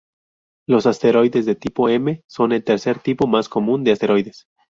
[0.67, 4.47] Los asteroides de tipo M son el tercer tipo más común de asteroides.